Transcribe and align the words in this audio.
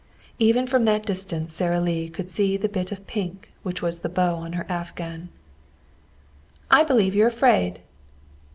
Even 0.39 0.65
from 0.65 0.85
that 0.85 1.05
distance 1.05 1.53
Sara 1.53 1.79
Lee 1.79 2.09
could 2.09 2.31
see 2.31 2.57
the 2.57 2.67
bit 2.67 2.91
of 2.91 3.05
pink 3.05 3.51
which 3.61 3.83
was 3.83 3.99
the 3.99 4.09
bow 4.09 4.33
on 4.33 4.53
her 4.53 4.65
afghan. 4.67 5.29
"I 6.71 6.83
believe 6.83 7.13
you're 7.13 7.27
afraid." 7.27 7.81